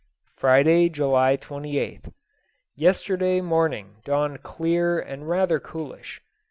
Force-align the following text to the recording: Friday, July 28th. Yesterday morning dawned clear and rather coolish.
Friday, 0.35 0.89
July 0.89 1.37
28th. 1.37 2.11
Yesterday 2.75 3.39
morning 3.39 3.97
dawned 4.03 4.41
clear 4.41 4.99
and 4.99 5.29
rather 5.29 5.59
coolish. 5.59 6.23